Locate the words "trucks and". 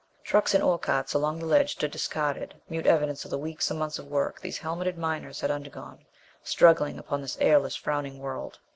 0.23-0.63